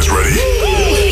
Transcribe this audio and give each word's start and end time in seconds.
guys 0.00 0.10
ready? 0.10 0.36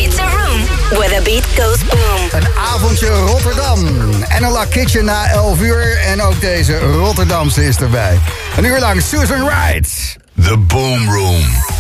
It's 0.05 0.19
a 0.19 0.25
room 0.25 0.61
where 0.99 1.09
the 1.09 1.23
beat 1.25 1.45
goes 1.57 1.85
boom. 1.85 2.41
Een 2.41 2.49
avondje 2.57 3.09
Rotterdam. 3.09 3.87
Analog 4.29 4.69
Kitchen 4.69 5.05
na 5.05 5.31
11 5.31 5.61
uur. 5.61 5.99
En 5.99 6.23
ook 6.23 6.41
deze 6.41 6.79
Rotterdamse 6.79 7.65
is 7.65 7.77
erbij. 7.77 8.19
Een 8.57 8.65
uur 8.65 8.81
lang 8.81 9.03
Susan 9.03 9.45
Wright. 9.45 10.17
The 10.43 10.57
Boom 10.57 11.11
Room. 11.11 11.78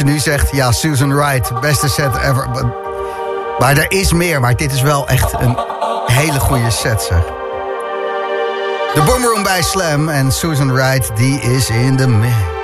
je 0.00 0.06
nu 0.06 0.18
zegt, 0.18 0.50
ja, 0.52 0.72
Susan 0.72 1.14
Wright, 1.14 1.60
beste 1.60 1.88
set 1.88 2.16
ever. 2.16 2.48
Maar 3.58 3.76
er 3.76 3.90
is 3.90 4.12
meer, 4.12 4.40
maar 4.40 4.56
dit 4.56 4.72
is 4.72 4.82
wel 4.82 5.08
echt 5.08 5.32
een 5.32 5.58
hele 6.06 6.40
goede 6.40 6.70
set, 6.70 7.02
zeg. 7.02 7.24
De 8.94 9.02
Boomroom 9.06 9.42
bij 9.42 9.62
Slam 9.62 10.08
en 10.08 10.32
Susan 10.32 10.72
Wright, 10.72 11.16
die 11.16 11.40
is 11.40 11.68
in 11.68 11.96
de 11.96 12.06
mix. 12.06 12.59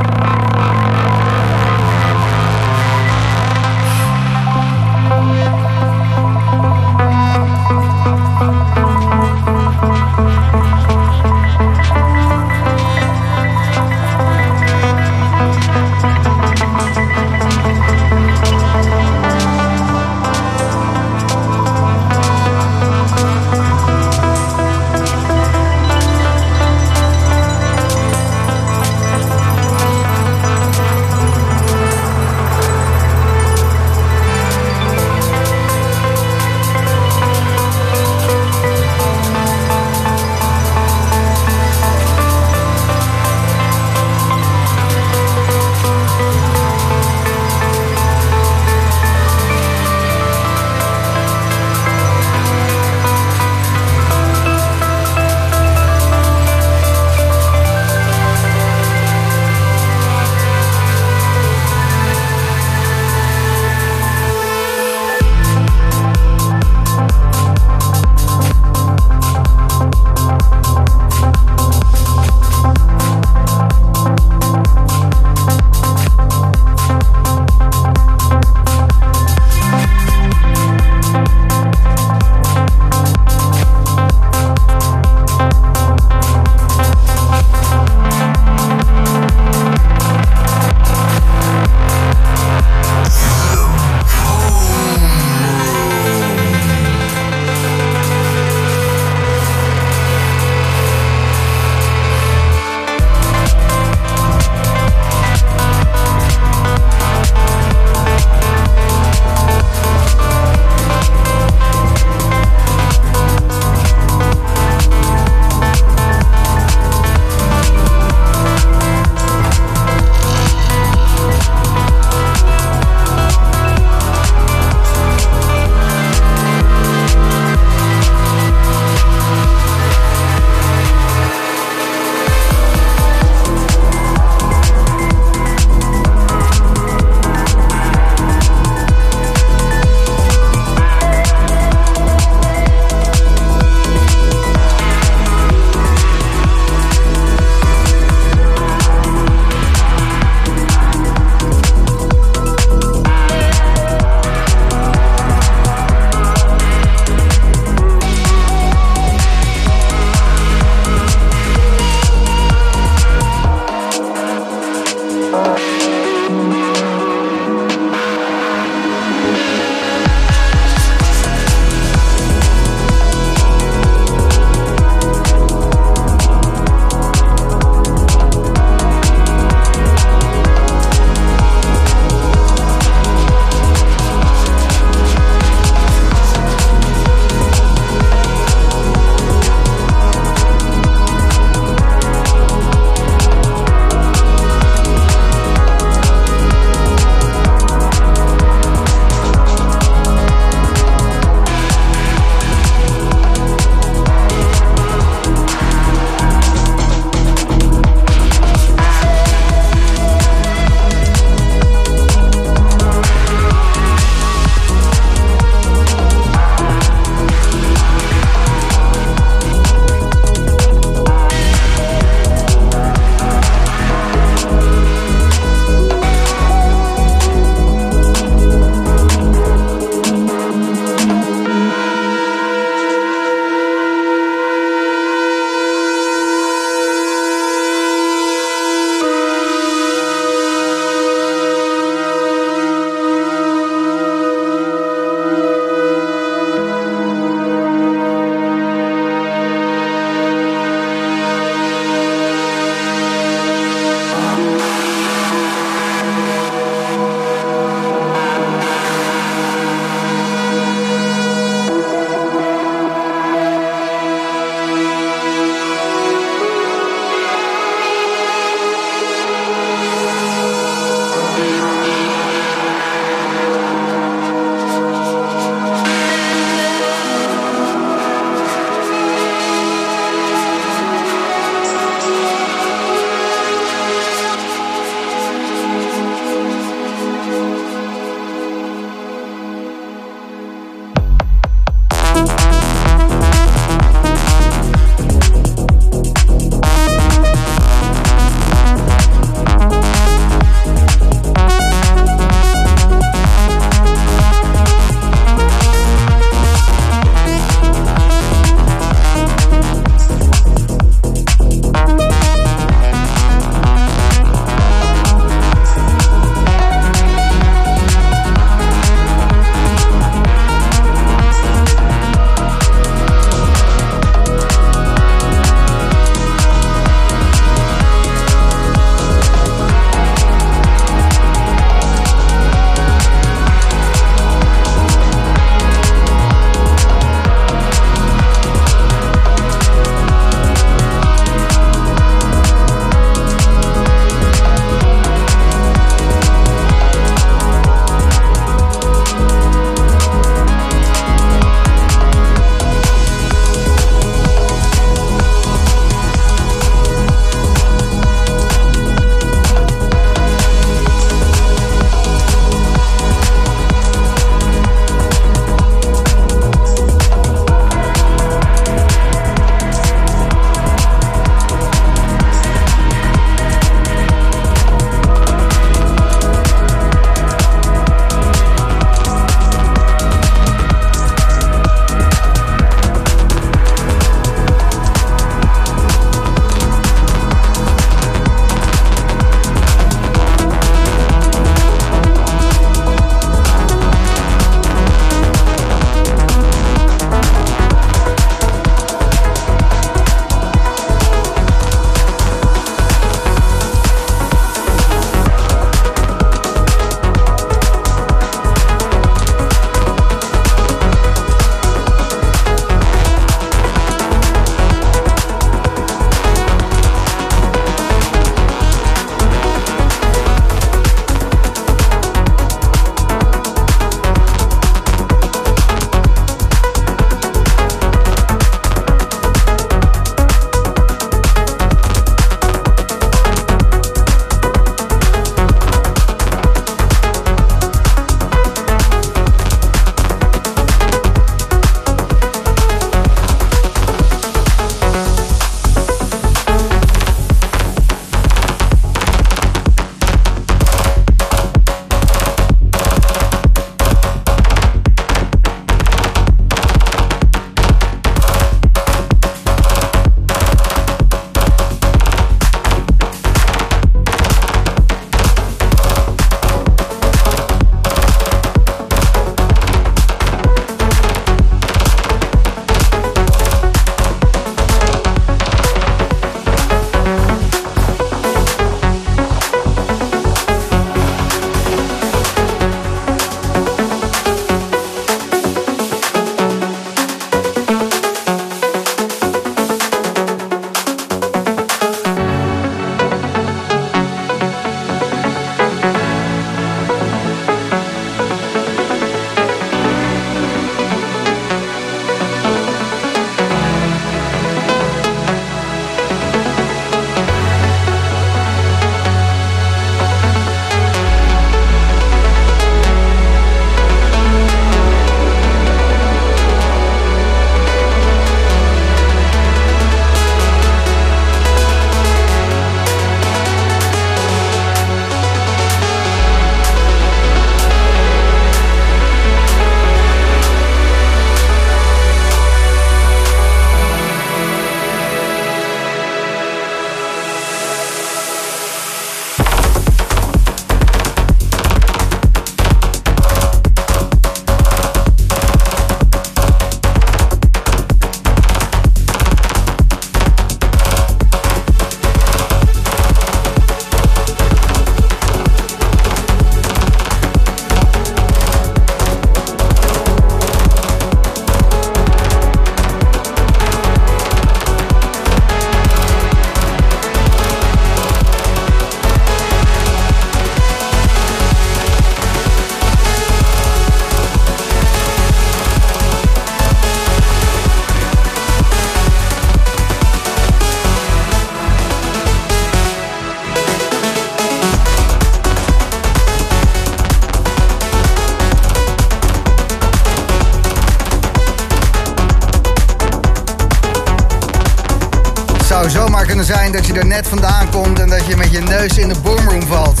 Komt 597.74 598.00
en 598.00 598.08
dat 598.08 598.26
je 598.26 598.36
met 598.36 598.50
je 598.50 598.60
neus 598.60 598.98
in 598.98 599.08
de 599.08 599.14
boomroom 599.22 599.62
valt. 599.62 600.00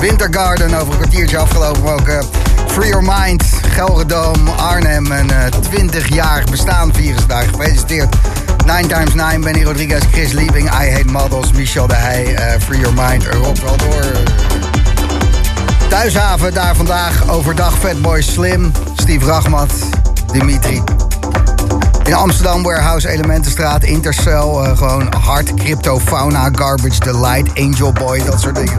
Wintergarden 0.00 0.74
over 0.74 0.92
een 0.92 0.98
kwartiertje 0.98 1.38
afgelopen 1.38 1.92
ook. 1.92 2.08
Uh, 2.08 2.20
Free 2.66 2.88
Your 2.88 3.04
Mind, 3.18 3.44
Gelredome, 3.68 4.50
Arnhem. 4.50 5.12
En 5.12 5.26
uh, 5.30 5.44
20 5.46 6.08
jaar 6.08 6.44
bestaan 6.50 6.94
vieren 6.94 7.20
ze 7.20 7.26
daar. 7.26 7.42
Gefeliciteerd. 7.42 8.14
9 8.66 8.88
times 8.88 9.14
9, 9.14 9.40
Benny 9.40 9.62
Rodriguez, 9.62 10.02
Chris 10.12 10.32
Liebing, 10.32 10.68
I 10.68 10.90
Hate 10.90 11.10
Models, 11.10 11.52
Michel 11.52 11.86
de 11.86 11.94
Heij, 11.94 12.32
uh, 12.32 12.60
Free 12.60 12.80
Your 12.80 12.94
Mind, 12.94 13.26
Rob 13.26 13.56
door. 13.56 14.04
Thuishaven 15.88 16.54
daar 16.54 16.76
vandaag, 16.76 17.30
overdag 17.30 17.78
Fatboy 17.78 18.22
Slim, 18.22 18.72
Steve 18.96 19.26
Rachmat, 19.26 19.70
Dimitri. 20.32 21.03
In 22.04 22.14
Amsterdam, 22.14 22.62
Warehouse, 22.62 23.08
Elementenstraat, 23.08 23.84
Intercell, 23.84 24.32
uh, 24.32 24.76
gewoon 24.76 25.12
hard, 25.20 25.54
crypto, 25.54 25.98
fauna, 25.98 26.50
garbage, 26.52 27.00
delight, 27.00 27.58
angel 27.58 27.92
boy, 27.92 28.24
dat 28.24 28.40
soort 28.40 28.54
dingen. 28.54 28.76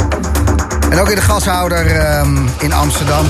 En 0.90 1.00
ook 1.00 1.10
in 1.10 1.16
de 1.16 1.22
gashouder 1.22 2.18
um, 2.20 2.50
in 2.60 2.74
Amsterdam. 2.74 3.26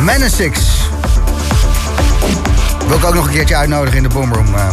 Menasix. 0.00 0.60
Wil 2.86 2.96
ik 2.96 3.04
ook 3.04 3.14
nog 3.14 3.26
een 3.26 3.32
keertje 3.32 3.56
uitnodigen 3.56 3.96
in 3.96 4.02
de 4.02 4.08
Boomroom. 4.08 4.54
Uh, 4.54 4.68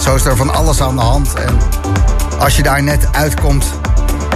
zo 0.00 0.14
is 0.14 0.24
er 0.24 0.36
van 0.36 0.54
alles 0.54 0.80
aan 0.80 0.96
de 0.96 1.02
hand. 1.02 1.34
En 1.34 1.58
als 2.38 2.56
je 2.56 2.62
daar 2.62 2.82
net 2.82 3.08
uitkomt 3.12 3.64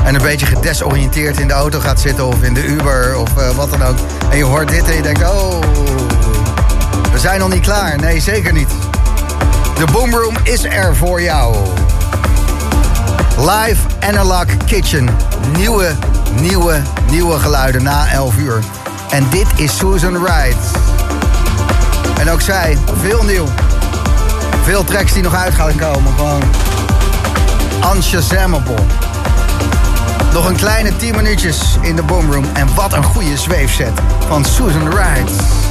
en 0.05 0.15
een 0.15 0.23
beetje 0.23 0.47
gedesoriënteerd 0.47 1.41
in 1.41 1.49
de 1.49 1.55
auto 1.55 1.81
gaat 1.81 2.01
zitten... 2.01 2.27
of 2.27 2.43
in 2.43 2.55
de 2.55 2.67
Uber 2.67 3.17
of 3.19 3.29
uh, 3.39 3.51
wat 3.51 3.71
dan 3.71 3.83
ook... 3.83 3.97
en 4.31 4.37
je 4.37 4.45
hoort 4.45 4.69
dit 4.69 4.89
en 4.89 4.97
je 4.97 5.03
denkt... 5.03 5.23
oh, 5.23 5.61
we 7.13 7.19
zijn 7.19 7.41
nog 7.41 7.53
niet 7.53 7.63
klaar. 7.63 7.99
Nee, 8.01 8.21
zeker 8.21 8.53
niet. 8.53 8.69
De 9.87 9.93
Boomroom 9.93 10.37
is 10.43 10.65
er 10.65 10.97
voor 10.97 11.23
jou. 11.23 11.57
Live 13.39 13.83
Analog 14.01 14.45
Kitchen. 14.67 15.09
Nieuwe, 15.57 15.95
nieuwe, 16.41 16.83
nieuwe 17.11 17.39
geluiden 17.39 17.83
na 17.83 18.11
11 18.11 18.39
uur. 18.39 18.63
En 19.11 19.27
dit 19.31 19.47
is 19.57 19.77
Susan 19.77 20.23
Wright. 20.23 20.79
En 22.19 22.31
ook 22.31 22.41
zij, 22.41 22.79
veel 23.01 23.23
nieuw. 23.23 23.47
Veel 24.63 24.85
tracks 24.85 25.13
die 25.13 25.23
nog 25.23 25.35
uit 25.35 25.55
gaan 25.55 25.77
komen. 25.77 26.13
Gewoon 26.17 26.43
unshazamable. 27.95 28.85
Nog 30.33 30.49
een 30.49 30.57
kleine 30.57 30.97
10 30.97 31.17
minuutjes 31.17 31.79
in 31.81 31.97
de 31.97 32.03
boomroom. 32.03 32.45
En 32.53 32.75
wat 32.75 32.93
een 32.93 33.05
goede 33.05 33.37
zweefset 33.37 33.93
van 34.29 34.45
Susan 34.45 34.91
Wright. 34.91 35.62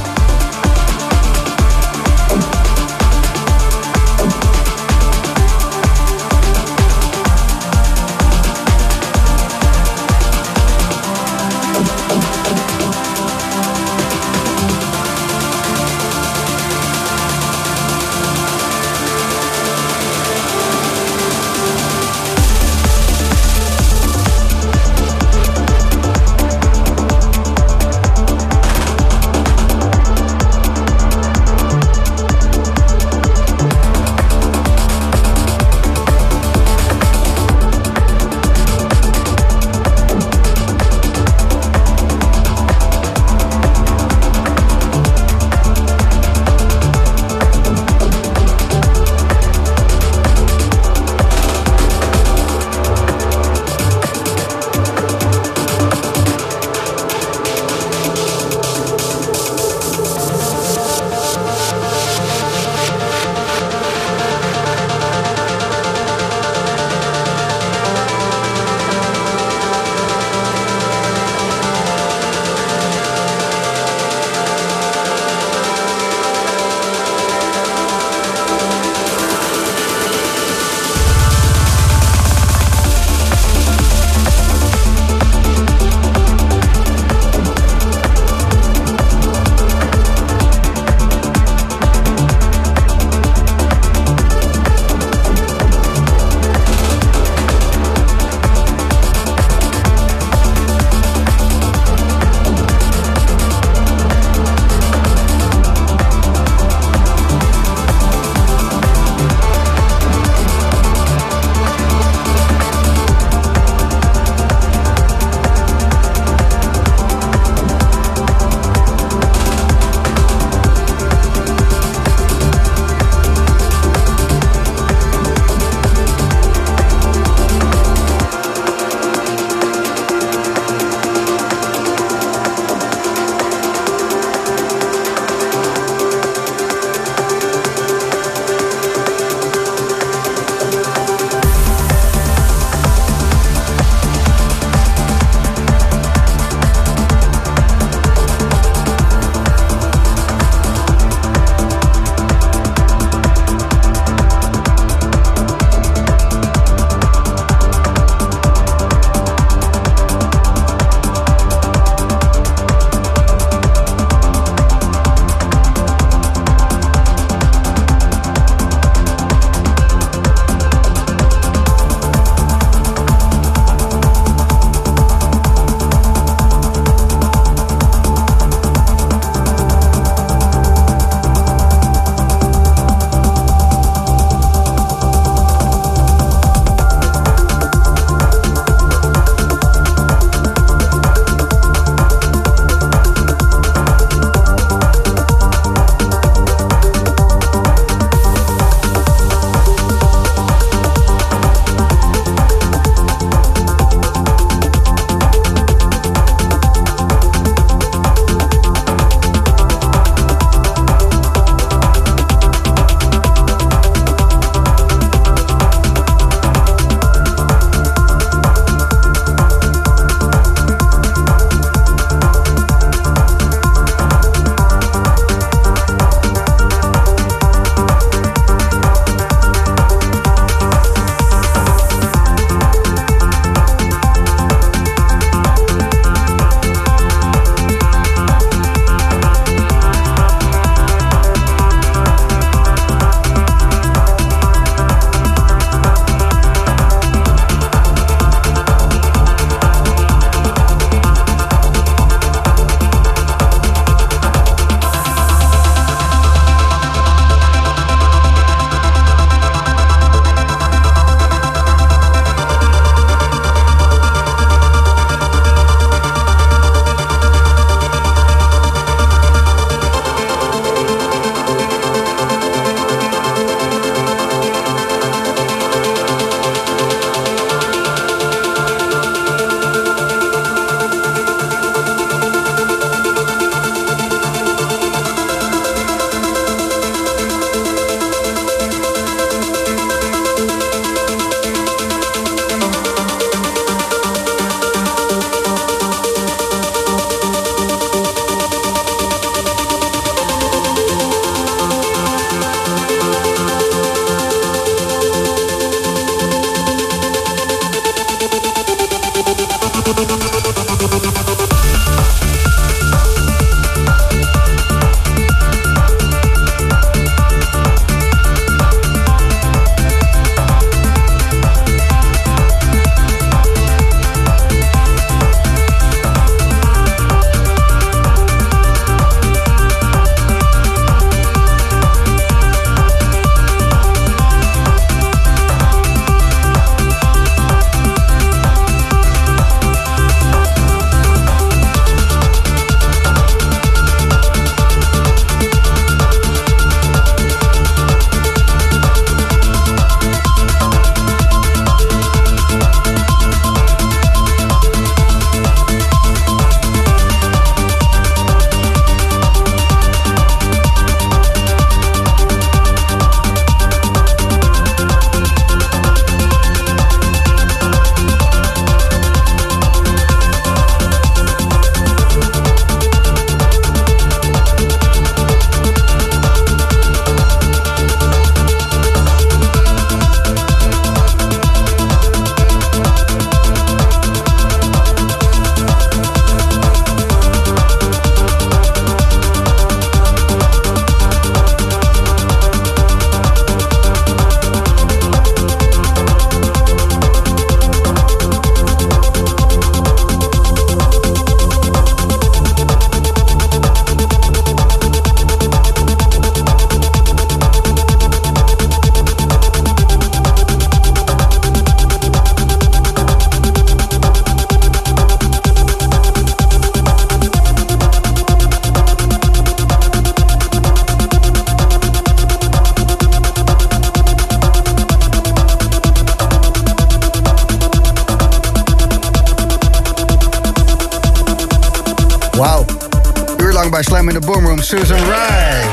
In 434.14 434.20
de 434.20 434.26
Boomroom, 434.26 434.62
Susan 434.62 434.98
Wright. 434.98 435.66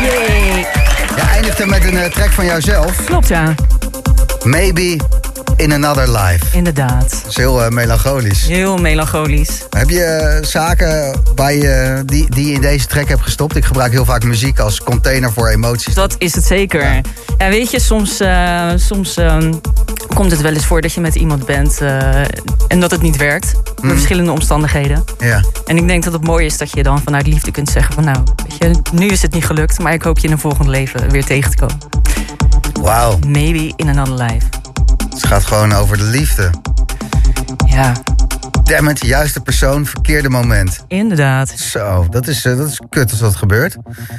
Yay. 0.00 0.66
Je 1.16 1.22
eindigde 1.32 1.66
met 1.66 1.84
een 1.84 1.96
eh, 1.96 2.10
track 2.10 2.30
van 2.30 2.44
jouzelf. 2.44 3.04
Klopt, 3.04 3.28
ja. 3.28 3.54
Maybe 4.44 4.96
in 5.56 5.72
another 5.72 6.10
life. 6.10 6.56
Inderdaad. 6.56 7.10
Dat 7.10 7.24
is 7.28 7.36
heel 7.36 7.64
eh, 7.64 7.70
melancholisch. 7.70 8.46
Heel 8.46 8.76
melancholisch. 8.76 9.66
Heb 9.70 9.90
je 9.90 10.04
eh, 10.04 10.44
zaken 10.44 11.22
je, 11.36 12.02
die, 12.06 12.30
die 12.30 12.46
je 12.46 12.52
in 12.52 12.60
deze 12.60 12.86
track 12.86 13.08
hebt 13.08 13.22
gestopt? 13.22 13.56
Ik 13.56 13.64
gebruik 13.64 13.92
heel 13.92 14.04
vaak 14.04 14.24
muziek 14.24 14.58
als 14.58 14.80
container 14.80 15.32
voor 15.32 15.48
emoties. 15.48 15.94
Dat 15.94 16.14
is 16.18 16.34
het 16.34 16.44
zeker. 16.44 17.00
Ja, 17.38 17.48
weet 17.48 17.70
je, 17.70 17.80
soms, 17.80 18.22
soms 18.76 19.16
ehm, 19.16 19.52
komt 20.14 20.30
het 20.30 20.40
wel 20.40 20.52
eens 20.52 20.66
voor 20.66 20.80
dat 20.80 20.92
je 20.92 21.00
met 21.00 21.14
iemand 21.14 21.46
bent 21.46 21.80
en 22.68 22.80
dat 22.80 22.90
het 22.90 23.02
niet 23.02 23.16
werkt. 23.16 23.52
Door 23.82 23.90
verschillende 23.90 24.32
omstandigheden. 24.32 25.04
Ja. 25.18 25.44
En 25.66 25.76
ik 25.76 25.86
denk 25.86 26.04
dat 26.04 26.12
het 26.12 26.24
mooi 26.24 26.46
is 26.46 26.58
dat 26.58 26.70
je 26.72 26.82
dan 26.82 27.00
vanuit 27.00 27.26
liefde 27.26 27.50
kunt 27.50 27.68
zeggen 27.68 27.94
van 27.94 28.04
nou, 28.04 28.18
weet 28.48 28.56
je, 28.58 28.80
nu 28.92 29.06
is 29.06 29.22
het 29.22 29.34
niet 29.34 29.46
gelukt, 29.46 29.78
maar 29.78 29.92
ik 29.92 30.02
hoop 30.02 30.18
je 30.18 30.26
in 30.26 30.32
een 30.32 30.38
volgend 30.38 30.68
leven 30.68 31.10
weer 31.10 31.24
tegen 31.24 31.50
te 31.50 31.56
komen. 31.56 31.78
Wauw. 32.80 33.18
Maybe 33.26 33.72
in 33.76 33.88
another 33.88 34.14
life. 34.14 34.46
Het 35.10 35.26
gaat 35.26 35.44
gewoon 35.44 35.72
over 35.72 35.96
de 35.96 36.04
liefde. 36.04 36.50
Ja, 37.66 37.92
Damn 38.62 38.88
it, 38.88 39.06
juiste 39.06 39.40
persoon, 39.40 39.86
verkeerde 39.86 40.28
moment. 40.28 40.84
inderdaad. 40.88 41.48
Zo, 41.48 42.06
dat 42.10 42.26
is, 42.26 42.44
eh, 42.44 42.56
dat 42.56 42.68
is 42.68 42.80
kut 42.88 43.10
als 43.10 43.20
dat 43.20 43.36
gebeurt. 43.36 43.76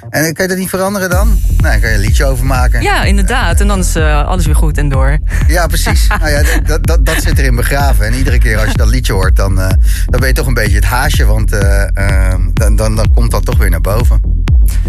En 0.10 0.26
eh, 0.26 0.34
kan 0.34 0.44
je 0.44 0.48
dat 0.48 0.58
niet 0.58 0.70
veranderen 0.70 1.10
dan? 1.10 1.28
Nee, 1.28 1.58
daar 1.58 1.80
kan 1.80 1.89
je 1.89 1.96
een 1.96 2.02
liedje 2.02 2.26
over 2.26 2.46
maken. 2.46 2.82
Ja, 2.82 3.04
inderdaad. 3.04 3.60
En 3.60 3.68
dan 3.68 3.80
is 3.80 3.96
eh, 3.96 4.28
alles 4.28 4.46
weer 4.46 4.56
goed 4.56 4.78
en 4.78 4.89
door. 4.89 5.18
Ja, 5.48 5.68
precies. 5.68 6.08
nou 6.20 6.30
ja, 6.30 6.44
dat, 6.64 6.86
dat, 6.86 7.06
dat 7.06 7.22
zit 7.22 7.39
erin 7.39 7.56
begraven. 7.56 8.06
En 8.06 8.14
iedere 8.14 8.38
keer 8.38 8.58
als 8.60 8.72
je 8.72 8.78
dat 8.78 8.88
liedje 8.88 9.14
hoort, 9.14 9.36
dan, 9.36 9.56
dan 9.56 10.20
ben 10.20 10.28
je 10.28 10.34
toch 10.34 10.48
een 10.48 10.54
beetje 10.54 10.76
het 10.76 10.86
haasje. 10.86 11.26
Want 11.26 11.52
eh, 11.52 12.32
eh, 12.32 12.39
dan, 12.54 12.76
dan, 12.76 12.96
dan 12.96 13.14
komt 13.14 13.32
dat 13.32 13.46
toch 13.46 13.58
weer 13.58 13.70
naar 13.70 13.82
boven. 13.82 14.22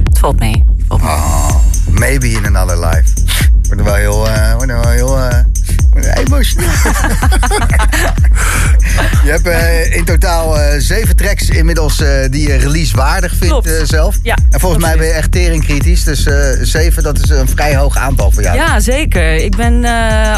Het 0.04 0.18
valt 0.18 0.38
mee. 0.38 0.64
Oh, 0.88 1.50
maybe 1.90 2.30
in 2.30 2.46
another 2.46 2.78
life. 2.78 3.04
Wordt 3.66 3.82
wel 3.82 3.94
heel, 3.94 4.28
eh, 4.28 4.54
wordt 4.54 4.72
wel 4.72 4.88
heel 4.88 5.18
er 5.94 6.18
emotioneel. 6.18 6.68
je 9.24 9.30
hebt 9.30 9.46
eh, 9.46 9.96
in 9.96 10.04
totaal 10.04 10.56
zeven 10.78 11.16
tracks 11.16 11.48
inmiddels 11.48 12.02
die 12.30 12.48
je 12.48 12.56
releasewaardig 12.56 13.30
vindt 13.30 13.46
Klopt. 13.46 13.66
eh, 13.66 13.84
zelf. 13.84 14.18
Ja, 14.22 14.38
en 14.50 14.60
volgens 14.60 14.84
mij 14.84 14.96
ben 14.96 15.06
je 15.06 15.12
echt 15.12 15.32
teringkritisch. 15.32 16.04
Dus 16.04 16.26
zeven, 16.60 17.02
dat 17.02 17.18
is 17.18 17.28
een 17.28 17.48
vrij 17.48 17.76
hoog 17.76 17.96
aantal 17.96 18.30
voor 18.30 18.42
jou. 18.42 18.56
Ja, 18.56 18.80
zeker. 18.80 19.34
Ik 19.34 19.56
ben 19.56 19.84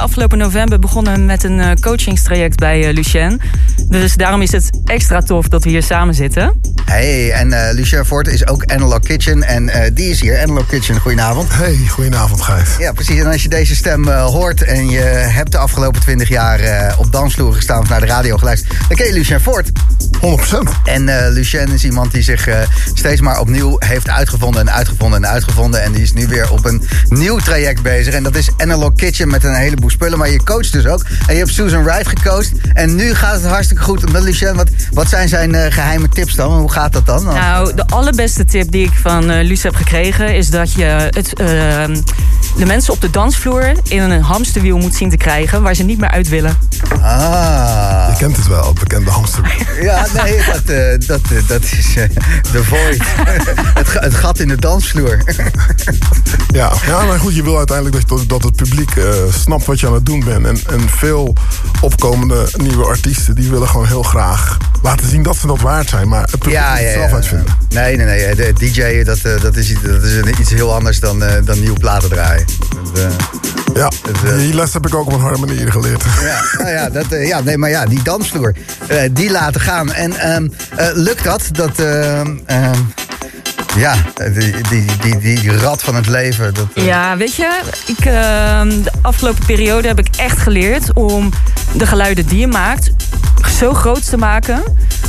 afgelopen 0.00 0.38
november 0.38 0.78
begonnen 0.78 1.24
met 1.24 1.44
een 1.44 1.80
coachingstraject 1.80 2.58
bij 2.58 2.92
Lucien. 2.92 3.40
Dus 3.88 4.14
daarom 4.14 4.42
is 4.42 4.52
het 4.52 4.70
extra 4.84 5.20
tof 5.20 5.48
dat 5.48 5.64
we 5.64 5.70
hier 5.70 5.82
samen 5.82 6.14
zitten. 6.14 6.60
Hey, 6.84 7.30
en 7.32 7.74
Lucien 7.74 8.04
Fort 8.04 8.28
is 8.28 8.46
ook 8.46 8.64
Analog 8.64 9.00
Kitchen. 9.00 9.42
En 9.42 9.70
die 9.94 10.10
is 10.10 10.20
hier. 10.20 10.35
Analog 10.42 10.66
Kitchen, 10.66 11.00
goedenavond. 11.00 11.52
Hey, 11.52 11.76
goedenavond 11.88 12.42
Gijs. 12.42 12.68
Ja, 12.78 12.92
precies. 12.92 13.20
En 13.20 13.26
als 13.26 13.42
je 13.42 13.48
deze 13.48 13.76
stem 13.76 14.08
eh, 14.08 14.24
hoort 14.24 14.62
en 14.62 14.90
je 14.90 15.00
hebt 15.00 15.52
de 15.52 15.58
afgelopen 15.58 16.00
20 16.00 16.28
jaar 16.28 16.60
eh, 16.60 16.98
op 16.98 17.12
dansvloer 17.12 17.52
gestaan 17.52 17.80
of 17.80 17.88
naar 17.88 18.00
de 18.00 18.06
radio 18.06 18.36
geluisterd, 18.36 18.74
dan 18.88 18.96
ken 18.96 19.06
je 19.06 19.12
Lucien 19.12 19.40
Fort. 19.40 19.72
100%. 20.16 20.18
En 20.84 21.08
eh, 21.08 21.32
Lucien 21.32 21.72
is 21.72 21.84
iemand 21.84 22.12
die 22.12 22.22
zich 22.22 22.46
eh, 22.46 22.58
steeds 22.94 23.20
maar 23.20 23.40
opnieuw 23.40 23.76
heeft 23.78 24.08
uitgevonden 24.08 24.60
en 24.60 24.70
uitgevonden 24.70 25.24
en 25.24 25.30
uitgevonden. 25.30 25.82
En 25.82 25.92
die 25.92 26.02
is 26.02 26.12
nu 26.12 26.26
weer 26.26 26.50
op 26.50 26.64
een 26.64 26.82
nieuw 27.08 27.38
traject 27.38 27.82
bezig. 27.82 28.14
En 28.14 28.22
dat 28.22 28.36
is 28.36 28.50
Analog 28.56 28.92
Kitchen 28.94 29.28
met 29.28 29.44
een 29.44 29.54
heleboel 29.54 29.90
spullen. 29.90 30.18
Maar 30.18 30.30
je 30.30 30.42
coacht 30.42 30.72
dus 30.72 30.86
ook. 30.86 31.04
En 31.26 31.32
je 31.34 31.38
hebt 31.38 31.52
Susan 31.52 31.84
Wright 31.84 32.08
gecoacht. 32.08 32.52
En 32.72 32.94
nu 32.94 33.14
gaat 33.14 33.34
het 33.34 33.50
hartstikke 33.50 33.82
goed 33.82 34.12
met 34.12 34.22
Lucien. 34.22 34.54
Wat, 34.54 34.68
wat 34.90 35.08
zijn 35.08 35.28
zijn 35.28 35.54
eh, 35.54 35.72
geheime 35.72 36.08
tips 36.08 36.34
dan? 36.34 36.58
Hoe 36.58 36.72
gaat 36.72 36.92
dat 36.92 37.06
dan? 37.06 37.24
Nou, 37.24 37.74
de 37.74 37.86
allerbeste 37.86 38.44
tip 38.44 38.70
die 38.70 38.86
ik 38.86 38.92
van 39.02 39.30
eh 39.30 39.44
Luus 39.46 39.62
heb 39.62 39.74
gekregen... 39.74 40.25
is 40.34 40.50
dat 40.50 40.72
je 40.72 40.84
het, 41.10 41.34
eh, 41.34 41.46
de 42.56 42.66
mensen 42.66 42.92
op 42.92 43.00
de 43.00 43.10
dansvloer 43.10 43.72
in 43.88 44.00
een 44.02 44.22
hamsterwiel 44.22 44.78
moet 44.78 44.94
zien 44.94 45.10
te 45.10 45.16
krijgen... 45.16 45.62
waar 45.62 45.74
ze 45.74 45.82
niet 45.82 45.98
meer 45.98 46.10
uit 46.10 46.28
willen. 46.28 46.58
Ah. 47.02 48.06
Je 48.10 48.16
kent 48.18 48.36
het 48.36 48.46
wel, 48.48 48.66
het 48.66 48.78
bekende 48.78 49.10
hamster. 49.10 49.56
Ja, 49.80 50.06
nee, 50.22 50.36
dat, 50.52 50.62
eh, 50.64 51.06
dat, 51.06 51.20
eh, 51.32 51.48
dat 51.48 51.62
is 51.62 51.96
eh, 51.96 52.08
de 52.52 52.64
void. 52.64 53.02
het, 53.80 53.88
ga- 53.88 54.00
het 54.00 54.14
gat 54.14 54.38
in 54.38 54.48
de 54.48 54.56
dansvloer. 54.56 55.18
Ja, 56.52 56.72
ja, 56.86 57.04
maar 57.04 57.18
goed, 57.20 57.34
je 57.34 57.42
wil 57.42 57.56
uiteindelijk 57.56 58.08
dat, 58.08 58.24
dat 58.26 58.42
het 58.42 58.56
publiek 58.56 58.90
eh, 58.96 59.04
snapt 59.30 59.64
wat 59.64 59.80
je 59.80 59.86
aan 59.86 59.94
het 59.94 60.06
doen 60.06 60.24
bent. 60.24 60.46
En, 60.46 60.58
en 60.80 60.88
veel 60.88 61.34
opkomende 61.80 62.48
nieuwe 62.56 62.84
artiesten, 62.84 63.34
die 63.34 63.50
willen 63.50 63.68
gewoon 63.68 63.86
heel 63.86 64.02
graag 64.02 64.56
laten 64.82 65.08
zien 65.08 65.22
dat 65.22 65.36
ze 65.36 65.46
dat 65.46 65.60
waard 65.60 65.88
zijn. 65.88 66.08
Maar 66.08 66.20
het 66.22 66.30
publiek 66.30 66.52
ja, 66.54 66.70
moet 66.70 66.78
ja, 66.80 66.84
het 66.84 66.94
ja. 66.94 66.98
zelf 67.00 67.12
uitvinden. 67.12 67.46
Nee, 67.68 67.96
nee, 67.96 68.06
nee. 68.06 68.34
De 68.34 68.52
DJ, 68.52 69.02
dat, 69.04 69.18
eh, 69.18 69.40
dat, 69.42 69.56
is, 69.56 69.70
iets- 69.70 69.82
dat 69.82 70.02
is 70.02 70.15
een- 70.16 70.34
iets 70.40 70.50
heel 70.50 70.74
anders 70.74 71.00
dan, 71.00 71.22
eh, 71.24 71.32
dan 71.44 71.60
nieuwe 71.60 71.78
platen 71.78 72.08
draaien. 72.08 72.44
Dat, 72.84 72.98
eh, 72.98 73.10
Ja, 73.74 73.90
Het, 74.06 74.30
eh, 74.32 74.36
die 74.36 74.54
les 74.54 74.72
heb 74.72 74.86
ik 74.86 74.94
ook 74.94 75.06
op 75.06 75.12
een 75.12 75.20
harde 75.20 75.38
manier 75.46 75.72
geleerd. 75.72 76.02
ja, 76.20 76.42
nou 76.58 76.70
ja, 76.70 76.90
dat, 76.90 77.06
ja, 77.10 77.40
nee, 77.40 77.58
maar 77.58 77.70
ja, 77.70 77.84
die 77.86 78.02
dansvloer, 78.02 78.54
die 79.12 79.30
laten 79.30 79.60
gaan. 79.60 79.92
En 79.92 80.12
ehm, 80.16 80.48
eh, 80.76 80.86
lukt 80.94 81.24
dat? 81.24 81.42
Dat, 81.52 81.78
ehm, 81.78 82.36
ehm, 82.46 82.78
ja, 83.76 83.94
die, 84.32 84.54
die, 84.68 84.84
die, 85.00 85.18
die, 85.18 85.56
rat 85.56 85.82
van 85.82 85.94
het 85.94 86.06
leven. 86.06 86.54
Dat, 86.54 86.66
eh, 86.74 86.84
Ja, 86.84 87.16
weet 87.16 87.34
je, 87.34 87.60
ik, 87.86 88.04
ehm, 88.04 88.68
de 88.68 88.90
afgelopen 89.02 89.46
periode 89.46 89.88
heb 89.88 89.98
ik 89.98 90.08
echt 90.16 90.38
geleerd 90.38 90.92
om 90.94 91.30
de 91.72 91.86
geluiden 91.86 92.26
die 92.26 92.38
je 92.38 92.46
maakt 92.46 92.90
zo 93.58 93.74
groot 93.74 94.08
te 94.08 94.16
maken 94.16 94.62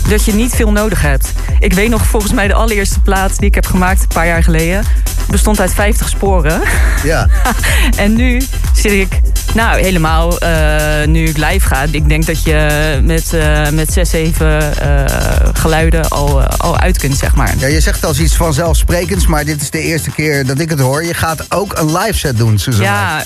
dat 0.09 0.25
je 0.25 0.33
niet 0.33 0.55
veel 0.55 0.71
nodig 0.71 1.01
hebt. 1.01 1.31
Ik 1.59 1.73
weet 1.73 1.89
nog 1.89 2.05
volgens 2.05 2.33
mij 2.33 2.47
de 2.47 2.53
allereerste 2.53 2.99
plaat 2.99 3.39
die 3.39 3.47
ik 3.47 3.55
heb 3.55 3.65
gemaakt 3.65 4.01
een 4.01 4.07
paar 4.07 4.27
jaar 4.27 4.43
geleden 4.43 4.83
bestond 5.29 5.59
uit 5.59 5.73
50 5.73 6.09
sporen. 6.09 6.61
ja. 7.03 7.27
En 7.95 8.15
nu 8.15 8.41
zit 8.73 8.91
ik, 8.91 9.21
nou 9.53 9.79
helemaal, 9.81 10.39
eh, 10.39 11.07
nu 11.07 11.23
ik 11.27 11.37
live 11.37 11.67
ga. 11.67 11.85
Ik 11.91 12.09
denk 12.09 12.25
dat 12.25 12.43
je 12.43 12.99
met, 13.03 13.33
eh, 13.33 13.69
met 13.69 13.93
zes, 13.93 14.09
zeven 14.09 14.79
eh, 14.81 15.05
geluiden 15.53 16.09
al, 16.09 16.41
al 16.43 16.77
uit 16.77 16.97
kunt, 16.97 17.17
zeg 17.17 17.35
maar. 17.35 17.53
Ja, 17.57 17.67
je 17.67 17.79
zegt 17.81 18.05
als 18.05 18.19
iets 18.19 18.35
vanzelfsprekends, 18.35 19.27
maar 19.27 19.45
dit 19.45 19.61
is 19.61 19.69
de 19.69 19.79
eerste 19.81 20.11
keer 20.11 20.45
dat 20.45 20.59
ik 20.59 20.69
het 20.69 20.79
hoor. 20.79 21.03
Je 21.05 21.13
gaat 21.13 21.45
ook 21.49 21.77
een 21.77 21.91
live 21.97 22.17
set 22.17 22.37
doen, 22.37 22.59
Susan. 22.59 22.83
Ja, 22.83 23.23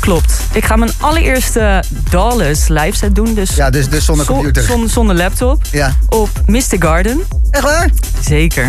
klopt. 0.00 0.32
Ik 0.52 0.64
ga 0.64 0.76
mijn 0.76 0.90
allereerste 1.00 1.82
Dallas 2.10 2.68
live 2.68 2.96
set 2.96 3.14
doen. 3.14 3.34
Dus, 3.34 3.54
Ja, 3.54 3.70
dus, 3.70 3.88
dus 3.88 4.04
zonder 4.04 4.26
zo- 4.26 4.32
computer. 4.32 4.62
zon- 4.62 4.88
zonder 4.88 5.16
laptop. 5.16 5.62
Ja. 5.70 5.96
Op 6.08 6.28
Mr. 6.46 6.62
Garden. 6.78 7.20
Echt 7.50 7.62
waar? 7.64 7.90
Zeker. 8.28 8.66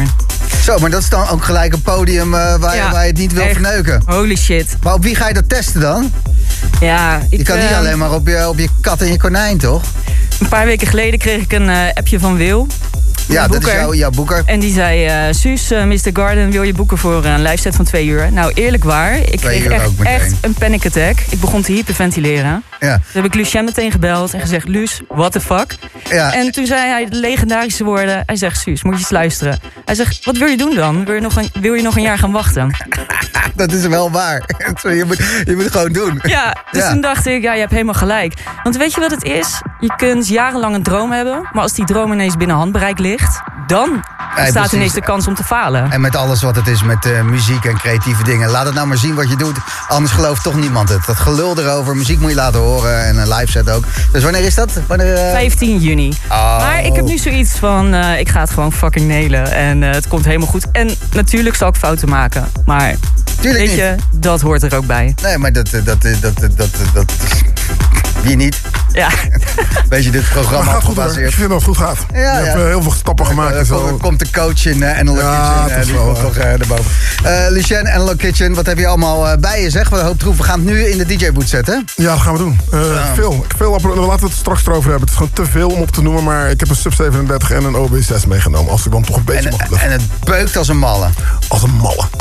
Zo, 0.63 0.77
maar 0.79 0.89
dat 0.89 1.01
is 1.01 1.09
dan 1.09 1.27
ook 1.29 1.43
gelijk 1.43 1.73
een 1.73 1.81
podium 1.81 2.29
waar, 2.31 2.75
je, 2.75 2.81
waar 2.91 3.01
je 3.01 3.07
het 3.09 3.17
niet 3.17 3.33
wil 3.33 3.43
echt. 3.43 3.51
verneuken. 3.53 4.01
Holy 4.05 4.35
shit. 4.35 4.77
Maar 4.83 4.93
op 4.93 5.03
wie 5.03 5.15
ga 5.15 5.27
je 5.27 5.33
dat 5.33 5.49
testen 5.49 5.81
dan? 5.81 6.11
Ja, 6.80 7.22
ik, 7.30 7.38
Je 7.38 7.43
kan 7.43 7.59
niet 7.59 7.70
eh, 7.70 7.78
alleen 7.78 7.97
maar 7.97 8.14
op 8.14 8.28
je, 8.28 8.47
op 8.49 8.59
je 8.59 8.68
kat 8.82 9.01
en 9.01 9.11
je 9.11 9.18
konijn, 9.18 9.57
toch? 9.57 9.82
Een 10.39 10.47
paar 10.47 10.66
weken 10.66 10.88
geleden 10.88 11.20
kreeg 11.20 11.41
ik 11.41 11.51
een 11.53 11.70
eh, 11.70 11.93
appje 11.93 12.20
van 12.20 12.38
Wil. 12.38 12.68
Ja, 13.28 13.47
dat 13.47 13.65
is 13.67 13.71
jouw, 13.74 13.93
jouw 13.93 14.09
boeker. 14.09 14.43
En 14.45 14.59
die 14.59 14.74
zei, 14.74 15.05
eh 15.05 15.34
Suus, 15.34 15.71
eh, 15.71 15.84
Mr. 15.84 16.09
Garden, 16.13 16.51
wil 16.51 16.63
je 16.63 16.74
boeken 16.74 16.97
voor 16.97 17.26
een 17.26 17.41
live 17.41 17.57
set 17.57 17.76
van 17.76 17.86
twee 17.86 18.05
uur? 18.05 18.32
Nou, 18.32 18.51
eerlijk 18.53 18.84
waar. 18.84 19.17
Ik 19.17 19.39
kreeg 19.39 19.65
echt, 20.03 20.34
een 20.41 20.53
panic 20.53 20.86
attack. 20.86 21.19
Ik 21.30 21.39
begon 21.39 21.61
te 21.61 21.71
hyperventileren. 21.71 22.63
Ja, 22.80 22.93
Toen 22.95 23.21
heb 23.21 23.26
ik 23.26 23.34
Lucien 23.34 23.63
meteen 23.63 23.91
gebeld 23.91 24.34
en 24.34 24.39
gezegd, 24.39 24.67
Luus, 24.67 25.01
what 25.07 25.32
the 25.32 25.39
fuck? 25.41 25.76
ja. 26.09 26.34
En 26.34 26.51
toen 26.51 26.65
zei 26.65 26.89
hij 26.89 27.05
de 27.09 27.15
legendarische 27.15 27.84
woorden. 27.84 28.24
Hij 28.26 28.36
zegt, 28.36 28.59
Suus, 28.59 28.84
moet 28.84 28.93
je 28.93 28.99
eens 28.99 29.09
luisteren. 29.09 29.59
Hij 29.86 29.95
zegt, 29.95 30.26
wat 30.26 30.38
wil 30.38 30.47
je 30.47 30.57
doen 30.57 30.76
dan? 30.76 31.05
Wil 31.05 31.13
je 31.15 31.21
nog 31.21 31.36
een, 31.36 31.49
wil 31.61 31.74
je 31.74 31.82
nog 31.82 31.95
een 31.95 32.01
jaar 32.01 32.17
gaan 32.17 32.32
wachten? 32.32 32.71
dat 33.55 33.71
is 33.71 33.86
wel 33.88 34.11
waar. 34.11 34.43
je, 34.82 35.03
moet, 35.07 35.17
je 35.45 35.53
moet 35.55 35.63
het 35.63 35.71
gewoon 35.74 35.91
doen. 35.93 36.19
Ja, 36.24 36.55
dus 36.71 36.82
Ja. 36.84 36.89
toen 36.91 37.01
dacht 37.01 37.26
ik, 37.28 37.41
ja, 37.43 37.53
je 37.53 37.59
hebt 37.59 37.71
helemaal 37.71 37.93
gelijk. 37.93 38.34
Want 38.63 38.78
weet 38.78 38.93
je 38.93 38.99
wat 38.99 39.11
het 39.11 39.24
is? 39.24 39.61
Je 39.80 39.93
kunt 39.97 40.28
jarenlang 40.28 40.76
een 40.76 40.84
droom 40.84 41.11
hebben. 41.11 41.47
Maar 41.51 41.61
als 41.63 41.74
die 41.74 41.86
droom 41.86 42.11
ineens 42.11 42.38
binnen 42.38 42.55
handbereik 42.55 42.99
ligt... 42.99 43.12
dan 43.68 44.03
staat 44.34 44.51
precies. 44.53 44.74
ineens 44.74 44.93
de 44.93 45.01
kans 45.01 45.28
om 45.28 45.36
te 45.36 45.43
falen. 45.43 45.91
En 45.91 46.01
met 46.01 46.16
alles 46.16 46.41
wat 46.41 46.55
het 46.55 46.68
is 46.68 46.84
met 46.84 47.05
eh, 47.05 47.22
muziek 47.22 47.66
en 47.66 47.78
creatieve 47.78 48.24
dingen. 48.24 48.49
Laat 48.49 48.66
het 48.66 48.74
nou 48.74 48.88
maar 48.88 48.97
zien 48.97 49.16
wat 49.16 49.30
je 49.30 49.36
doet. 49.36 49.57
Anders 49.88 50.11
gelooft 50.11 50.43
toch 50.43 50.55
niemand 50.55 50.89
het. 50.89 51.05
Dat 51.05 51.16
gelul 51.18 51.59
erover. 51.59 51.95
Muziek 51.95 52.20
moet 52.20 52.30
je 52.30 52.36
laten 52.36 52.59
horen. 52.59 53.05
En 53.05 53.18
een 53.18 53.34
live 53.34 53.51
set 53.51 53.70
ook. 53.70 53.84
Dus 54.11 54.24
wanneer 54.24 54.41
is 54.43 54.55
dat? 54.55 54.72
Wanneer, 54.88 55.16
eh, 55.16 55.32
15 55.32 55.78
juni. 55.78 56.14
Oh. 56.30 56.57
Maar 56.57 56.84
ik 56.86 56.95
heb 56.95 57.05
nu 57.05 57.18
zoiets 57.18 57.57
van, 57.57 57.93
eh, 57.93 58.20
ik 58.20 58.30
ga 58.30 58.39
het 58.39 58.49
gewoon 58.49 58.72
fucking 58.74 59.07
nailen. 59.07 59.51
En 59.51 59.84
eh, 59.84 59.91
het 59.91 60.07
komt 60.07 60.26
helemaal 60.26 60.47
goed. 60.47 60.66
En 60.72 60.89
natuurlijk 61.11 61.55
zal 61.55 61.68
ik 61.68 61.76
fouten 61.76 62.09
maken. 62.09 62.51
Maar 62.66 62.95
Tuurlijk 63.39 63.64
weet 63.64 63.70
niet. 63.70 63.78
je, 63.78 63.95
dat 64.20 64.41
hoort 64.41 64.64
er 64.64 64.76
ook 64.76 64.86
bij. 64.86 65.16
Nee, 65.22 65.38
maar 65.38 65.51
dat, 65.51 65.70
eh, 65.70 65.86
dat, 65.86 66.05
eh, 66.05 66.22
dat, 66.22 66.39
dat, 66.39 66.57
dat, 66.57 66.70
dat, 66.93 67.11
Wie 68.22 68.36
niet? 68.36 68.61
Ja, 68.91 69.09
Beetje 69.89 70.11
dit 70.11 70.22
Maar 70.22 70.32
programma 70.32 70.72
gaat 70.72 70.84
goed 70.84 70.95
hoor. 70.95 71.05
Ik 71.20 71.34
vind 71.34 71.49
dat 71.49 71.57
het 71.57 71.64
goed 71.64 71.78
gaat. 71.78 71.97
Ja, 72.14 72.20
je 72.20 72.20
ja. 72.22 72.34
hebt 72.34 72.59
eh, 72.59 72.66
heel 72.66 72.82
veel 72.82 72.91
stappen 72.91 73.26
gemaakt. 73.26 73.53
Eh, 73.53 73.59
en 73.59 73.68
kom- 73.68 73.88
zo. 73.88 73.97
komt 73.97 74.20
de 74.20 74.28
coach 74.32 74.66
in 74.66 74.78
uh, 74.78 74.99
Analog 74.99 75.22
Ja, 75.22 75.38
Kitchen. 75.39 75.61
dat 75.61 75.72
eh, 75.72 75.80
is 75.80 75.86
die 75.86 75.95
wel, 75.95 76.05
komt 76.05 76.20
toch 76.22 76.36
erboven. 76.38 76.91
Lucien, 77.49 77.88
Analog 77.89 78.16
Kitchen, 78.16 78.53
wat 78.53 78.66
heb 78.66 78.78
je 78.78 78.88
allemaal 78.88 79.38
bij 79.38 79.61
je 79.61 79.70
zeg? 79.70 79.89
Wat 79.89 79.99
een 79.99 80.05
hoop. 80.05 80.38
We 80.38 80.43
gaan 80.43 80.59
het 80.59 80.70
nu 80.70 80.84
in 80.86 80.97
de 80.97 81.05
DJ-boot 81.05 81.49
zetten. 81.49 81.86
Ja, 81.95 82.11
dat 82.11 82.20
gaan 82.22 82.34
we 82.34 82.39
doen. 82.39 82.59
Eh, 82.72 82.80
Veel. 83.14 83.45
veel 83.57 83.74
appara- 83.74 83.95
Laten 83.99 84.20
we 84.20 84.26
het 84.26 84.36
straks 84.38 84.66
erover 84.66 84.89
hebben. 84.89 85.01
Het 85.01 85.09
is 85.09 85.16
gewoon 85.16 85.32
te 85.34 85.45
veel 85.45 85.70
om 85.70 85.82
op 85.82 85.91
te 85.91 86.01
noemen. 86.01 86.24
Maar 86.24 86.49
ik 86.49 86.59
heb 86.59 86.70
een 86.70 86.76
Sub 86.76 86.93
37 86.93 87.51
en 87.51 87.64
een 87.64 87.76
OB6 87.76 88.28
meegenomen. 88.28 88.72
Als 88.72 88.86
ik 88.86 88.91
dan 88.91 89.03
toch 89.03 89.16
een 89.16 89.24
beetje 89.24 89.49
En, 89.49 89.68
mag 89.70 89.84
en 89.84 89.91
het 89.91 90.01
beukt 90.24 90.57
als 90.57 90.68
een 90.68 90.78
malle. 90.78 91.07
Als 91.47 91.64
een 91.64 91.76
malle. 91.76 92.03